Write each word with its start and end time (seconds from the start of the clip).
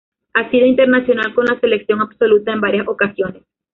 Ha 0.33 0.49
sido 0.49 0.65
internacional 0.65 1.31
con 1.35 1.45
la 1.45 1.59
selección 1.59 2.01
absoluta 2.01 2.51
en 2.51 2.59
varias 2.61 2.87
ocasiones. 2.87 3.43